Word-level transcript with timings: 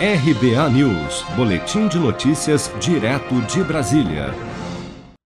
RBA 0.00 0.70
News, 0.70 1.24
Boletim 1.34 1.88
de 1.88 1.98
Notícias, 1.98 2.70
direto 2.80 3.34
de 3.52 3.64
Brasília. 3.64 4.32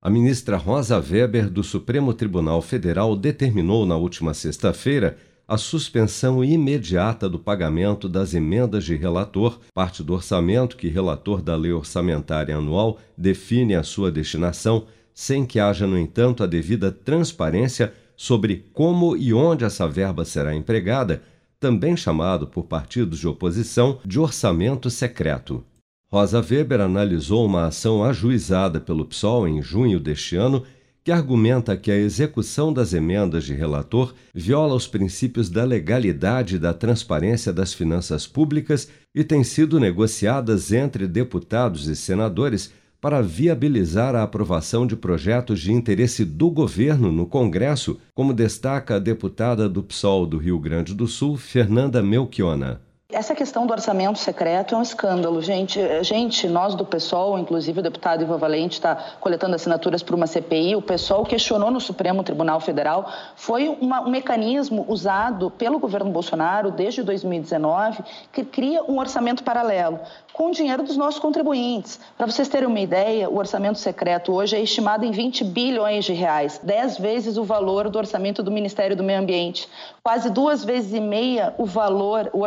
A 0.00 0.08
ministra 0.08 0.56
Rosa 0.56 0.98
Weber, 0.98 1.50
do 1.50 1.62
Supremo 1.62 2.14
Tribunal 2.14 2.62
Federal, 2.62 3.14
determinou 3.14 3.84
na 3.84 3.96
última 3.96 4.32
sexta-feira 4.32 5.18
a 5.46 5.58
suspensão 5.58 6.42
imediata 6.42 7.28
do 7.28 7.38
pagamento 7.38 8.08
das 8.08 8.32
emendas 8.32 8.82
de 8.86 8.96
relator, 8.96 9.60
parte 9.74 10.02
do 10.02 10.14
orçamento 10.14 10.78
que 10.78 10.88
relator 10.88 11.42
da 11.42 11.54
lei 11.54 11.74
orçamentária 11.74 12.56
anual 12.56 12.98
define 13.14 13.74
a 13.74 13.82
sua 13.82 14.10
destinação, 14.10 14.86
sem 15.12 15.44
que 15.44 15.60
haja, 15.60 15.86
no 15.86 15.98
entanto, 15.98 16.42
a 16.42 16.46
devida 16.46 16.90
transparência 16.90 17.92
sobre 18.16 18.64
como 18.72 19.18
e 19.18 19.34
onde 19.34 19.66
essa 19.66 19.86
verba 19.86 20.24
será 20.24 20.54
empregada 20.54 21.20
também 21.62 21.96
chamado 21.96 22.44
por 22.44 22.64
partidos 22.64 23.20
de 23.20 23.28
oposição 23.28 24.00
de 24.04 24.18
orçamento 24.18 24.90
secreto. 24.90 25.64
Rosa 26.10 26.40
Weber 26.40 26.80
analisou 26.80 27.46
uma 27.46 27.68
ação 27.68 28.02
ajuizada 28.02 28.80
pelo 28.80 29.06
PSOL 29.06 29.46
em 29.46 29.62
junho 29.62 30.00
deste 30.00 30.34
ano 30.34 30.64
que 31.04 31.12
argumenta 31.12 31.76
que 31.76 31.92
a 31.92 31.96
execução 31.96 32.72
das 32.72 32.92
emendas 32.92 33.44
de 33.44 33.54
relator 33.54 34.12
viola 34.34 34.74
os 34.74 34.88
princípios 34.88 35.48
da 35.48 35.64
legalidade 35.64 36.56
e 36.56 36.58
da 36.58 36.74
transparência 36.74 37.52
das 37.52 37.72
finanças 37.72 38.26
públicas 38.26 38.88
e 39.14 39.22
tem 39.22 39.44
sido 39.44 39.78
negociadas 39.78 40.72
entre 40.72 41.06
deputados 41.06 41.86
e 41.86 41.94
senadores 41.94 42.72
para 43.02 43.20
viabilizar 43.20 44.14
a 44.14 44.22
aprovação 44.22 44.86
de 44.86 44.94
projetos 44.94 45.58
de 45.58 45.72
interesse 45.72 46.24
do 46.24 46.48
governo 46.48 47.10
no 47.10 47.26
Congresso, 47.26 47.98
como 48.14 48.32
destaca 48.32 48.94
a 48.94 48.98
deputada 49.00 49.68
do 49.68 49.82
PSOL 49.82 50.24
do 50.24 50.38
Rio 50.38 50.56
Grande 50.60 50.94
do 50.94 51.08
Sul, 51.08 51.36
Fernanda 51.36 52.00
Melchiona. 52.00 52.80
Essa 53.12 53.34
questão 53.34 53.66
do 53.66 53.72
orçamento 53.74 54.18
secreto 54.18 54.74
é 54.74 54.78
um 54.78 54.80
escândalo, 54.80 55.42
gente. 55.42 55.78
Gente, 56.02 56.48
nós 56.48 56.74
do 56.74 56.82
PSOL, 56.82 57.38
inclusive 57.38 57.80
o 57.80 57.82
deputado 57.82 58.22
Ivo 58.22 58.38
Valente 58.38 58.78
está 58.78 58.96
coletando 59.20 59.54
assinaturas 59.54 60.02
para 60.02 60.16
uma 60.16 60.26
CPI. 60.26 60.76
O 60.76 60.80
PSOL 60.80 61.22
questionou 61.26 61.70
no 61.70 61.78
Supremo 61.78 62.22
Tribunal 62.22 62.58
Federal. 62.58 63.06
Foi 63.36 63.68
uma, 63.68 64.00
um 64.00 64.08
mecanismo 64.08 64.86
usado 64.88 65.50
pelo 65.50 65.78
governo 65.78 66.10
Bolsonaro 66.10 66.70
desde 66.70 67.02
2019 67.02 68.02
que 68.32 68.44
cria 68.44 68.82
um 68.84 68.98
orçamento 68.98 69.44
paralelo 69.44 70.00
com 70.32 70.48
o 70.48 70.50
dinheiro 70.50 70.82
dos 70.82 70.96
nossos 70.96 71.20
contribuintes. 71.20 72.00
Para 72.16 72.26
vocês 72.26 72.48
terem 72.48 72.66
uma 72.66 72.80
ideia, 72.80 73.28
o 73.28 73.36
orçamento 73.36 73.78
secreto 73.78 74.32
hoje 74.32 74.56
é 74.56 74.60
estimado 74.60 75.04
em 75.04 75.10
20 75.10 75.44
bilhões 75.44 76.04
de 76.04 76.12
reais, 76.12 76.58
10 76.62 76.98
vezes 76.98 77.36
o 77.36 77.44
valor 77.44 77.90
do 77.90 77.98
orçamento 77.98 78.42
do 78.42 78.50
Ministério 78.50 78.96
do 78.96 79.02
Meio 79.02 79.20
Ambiente, 79.20 79.68
quase 80.02 80.30
duas 80.30 80.64
vezes 80.64 80.94
e 80.94 81.00
meia 81.00 81.54
o 81.58 81.66
valor, 81.66 82.30
o 82.32 82.40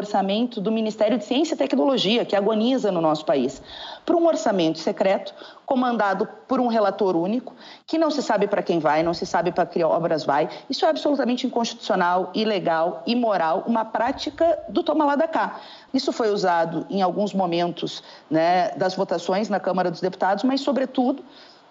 orçamento 0.56 0.62
do 0.62 0.72
Ministério 0.72 1.18
de 1.18 1.26
Ciência 1.26 1.56
e 1.56 1.58
Tecnologia, 1.58 2.26
que 2.26 2.36
agoniza 2.36 2.92
no 2.92 3.02
nosso 3.02 3.26
país. 3.26 3.62
Para 4.06 4.16
um 4.16 4.26
orçamento 4.26 4.80
secreto, 4.80 5.34
comandado 5.66 6.28
por 6.48 6.60
um 6.60 6.68
relator 6.68 7.16
único, 7.16 7.54
que 7.86 7.98
não 7.98 8.12
se 8.12 8.22
sabe 8.22 8.48
para 8.48 8.62
quem 8.62 8.80
vai, 8.80 9.04
não 9.04 9.14
se 9.14 9.26
sabe 9.26 9.52
para 9.52 9.66
que 9.66 9.84
obras 9.84 10.24
vai. 10.24 10.50
Isso 10.70 10.86
é 10.86 10.90
absolutamente 10.90 11.48
inconstitucional, 11.48 12.32
ilegal, 12.34 13.04
imoral, 13.06 13.64
uma 13.68 13.84
prática 13.84 14.58
do 14.70 14.84
toma 14.84 15.06
lá 15.06 15.16
da 15.16 15.28
cá. 15.28 15.60
Isso 15.94 16.12
foi 16.12 16.30
usado 16.32 16.86
em 16.90 17.02
alguns 17.02 17.34
momentos 17.34 18.04
né, 18.30 18.72
das 18.76 18.96
votações 18.96 19.50
na 19.50 19.60
Câmara 19.60 19.92
dos 19.92 20.02
Deputados, 20.02 20.44
mas, 20.44 20.62
sobretudo, 20.62 21.24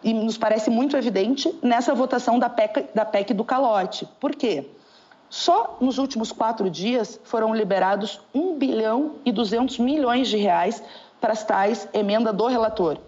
e 0.03 0.13
nos 0.13 0.37
parece 0.37 0.69
muito 0.69 0.97
evidente, 0.97 1.55
nessa 1.63 1.95
votação 1.95 2.39
da 2.39 2.51
PEC, 2.51 2.89
da 2.95 3.05
PEC 3.05 3.33
do 3.33 3.45
calote. 3.45 4.07
Por 4.21 4.35
quê? 4.35 4.69
Só 5.29 5.79
nos 5.81 5.99
últimos 5.99 6.31
quatro 6.33 6.71
dias 6.71 7.21
foram 7.25 7.55
liberados 7.55 8.21
1 8.35 8.59
bilhão 8.59 9.17
e 9.25 9.33
200 9.33 9.79
milhões 9.79 10.29
de 10.29 10.37
reais 10.37 10.83
para 11.21 11.33
as 11.33 11.45
tais 11.45 11.89
emenda 11.93 12.33
do 12.33 12.47
relator. 12.47 12.99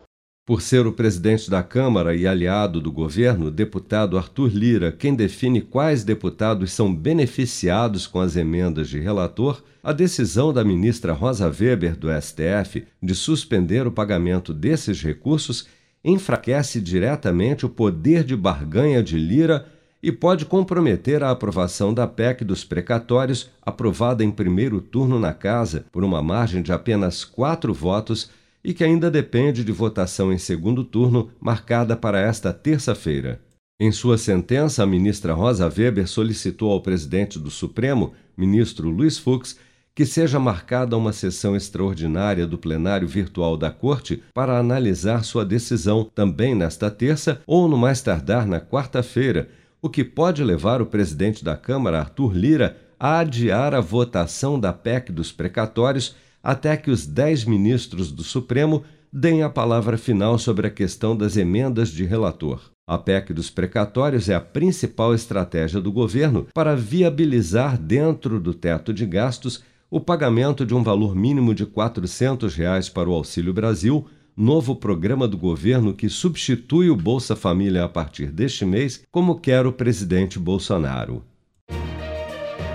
Por 0.47 0.62
ser 0.62 0.86
o 0.86 0.92
presidente 0.92 1.50
da 1.50 1.61
Câmara 1.61 2.14
e 2.14 2.25
aliado 2.25 2.81
do 2.81 2.92
governo, 2.92 3.50
deputado 3.50 4.17
Arthur 4.17 4.48
Lira, 4.55 4.92
quem 4.92 5.12
define 5.12 5.61
quais 5.61 6.05
deputados 6.05 6.73
são 6.73 6.95
beneficiados 6.95 8.07
com 8.07 8.20
as 8.20 8.36
emendas 8.36 8.89
de 8.89 9.01
relator, 9.01 9.61
a 9.83 9.92
decisão 9.92 10.52
da 10.52 10.64
ministra 10.64 11.12
Rosa 11.12 11.48
Weber, 11.48 11.96
do 11.96 12.08
STF, 12.08 12.86
de 13.02 13.14
suspender 13.14 13.89
o 13.89 13.92
pagamento 13.92 14.55
desses 14.55 15.02
recursos 15.02 15.67
enfraquece 16.05 16.80
diretamente 16.80 17.67
o 17.67 17.68
poder 17.68 18.23
de 18.23 18.36
barganha 18.36 19.02
de 19.02 19.18
Lira 19.18 19.67
e 20.06 20.12
pode 20.12 20.44
comprometer 20.44 21.24
a 21.24 21.33
aprovação 21.33 21.92
da 21.92 22.06
PEC 22.06 22.44
dos 22.44 22.62
precatórios, 22.62 23.50
aprovada 23.61 24.22
em 24.22 24.30
primeiro 24.30 24.80
turno 24.80 25.18
na 25.18 25.34
Casa 25.34 25.84
por 25.90 26.05
uma 26.05 26.22
margem 26.22 26.62
de 26.62 26.70
apenas 26.72 27.24
quatro 27.24 27.74
votos 27.74 28.30
e 28.62 28.72
que 28.72 28.84
ainda 28.84 29.11
depende 29.11 29.64
de 29.64 29.72
votação 29.72 30.33
em 30.33 30.39
segundo 30.39 30.84
turno, 30.84 31.33
marcada 31.40 31.96
para 31.96 32.20
esta 32.20 32.52
terça-feira. 32.52 33.40
Em 33.80 33.90
sua 33.90 34.17
sentença, 34.17 34.84
a 34.84 34.86
ministra 34.86 35.34
Rosa 35.34 35.67
Weber 35.67 36.06
solicitou 36.06 36.70
ao 36.70 36.80
presidente 36.80 37.36
do 37.36 37.50
Supremo, 37.50 38.12
ministro 38.36 38.88
Luiz 38.88 39.18
Fux, 39.18 39.58
que 39.92 40.06
seja 40.06 40.38
marcada 40.38 40.96
uma 40.96 41.12
sessão 41.12 41.56
extraordinária 41.56 42.46
do 42.46 42.56
plenário 42.56 43.08
virtual 43.08 43.56
da 43.56 43.73
Corte 43.73 44.23
para 44.33 44.56
analisar 44.56 45.24
sua 45.24 45.44
decisão 45.44 46.08
também 46.14 46.55
nesta 46.55 46.92
terça 46.92 47.42
ou 47.44 47.67
no 47.67 47.77
mais 47.77 48.00
tardar 48.00 48.46
na 48.46 48.61
quarta-feira, 48.61 49.48
o 49.81 49.89
que 49.89 50.05
pode 50.05 50.42
levar 50.42 50.81
o 50.81 50.87
presidente 50.87 51.45
da 51.45 51.57
Câmara, 51.57 52.01
Arthur 52.01 52.35
Lira, 52.35 52.77
a 52.98 53.19
adiar 53.19 53.75
a 53.75 53.81
votação 53.81 54.59
da 54.59 54.73
PEC 54.73 55.13
dos 55.13 55.31
precatórios 55.31 56.17
até 56.42 56.77
que 56.77 56.91
os 56.91 57.07
dez 57.07 57.45
ministros 57.45 58.11
do 58.11 58.23
Supremo 58.23 58.85
deem 59.13 59.42
a 59.42 59.51
palavra 59.51 59.97
final 59.98 60.39
sobre 60.39 60.67
a 60.67 60.70
questão 60.70 61.17
das 61.17 61.36
emendas 61.36 61.91
de 61.91 62.05
relator. 62.05 62.61
A 62.89 62.97
PEC 62.97 63.33
dos 63.33 63.51
precatórios 63.51 64.29
é 64.29 64.35
a 64.35 64.41
principal 64.41 65.15
estratégia 65.15 65.81
do 65.81 65.91
governo 65.91 66.47
para 66.55 66.77
viabilizar, 66.77 67.77
dentro 67.77 68.39
do 68.39 68.55
teto 68.55 68.95
de 68.95 69.05
gastos, 69.05 69.63
o 69.91 70.01
pagamento 70.01 70.65
de 70.65 70.75
um 70.75 70.83
valor 70.83 71.15
mínimo 71.15 71.55
de 71.55 71.67
400 71.67 72.55
reais 72.55 72.89
para 72.89 73.09
o 73.09 73.13
Auxílio 73.13 73.53
Brasil, 73.53 74.07
novo 74.36 74.77
programa 74.77 75.27
do 75.27 75.39
governo 75.39 75.95
que 75.95 76.08
substitui 76.08 76.91
o 76.91 76.97
Bolsa 76.97 77.35
Família 77.35 77.85
a 77.85 77.89
partir 77.89 78.27
deste 78.27 78.67
mês, 78.67 79.02
como 79.11 79.41
quer 79.41 79.67
o 79.67 79.73
presidente 79.73 80.39
Bolsonaro. 80.39 81.24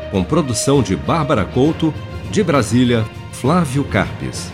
Com 0.10 0.24
produção 0.24 0.82
de 0.82 0.96
Bárbara 0.96 1.46
Couto, 1.46 1.94
de 2.32 2.44
Brasília, 2.44 3.04
Flávio 3.32 3.84
Carpes. 3.84 4.52